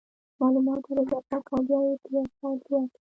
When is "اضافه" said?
1.03-1.37